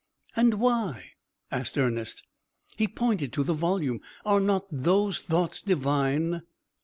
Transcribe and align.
"And 0.35 0.55
why?" 0.55 1.11
asked 1.51 1.77
Ernest. 1.77 2.23
He 2.75 2.87
pointed 2.87 3.31
to 3.33 3.43
the 3.43 3.53
volume. 3.53 4.01
"Are 4.25 4.39
not 4.39 4.65
those 4.71 5.19
thoughts 5.21 5.61
divine?" 5.61 6.41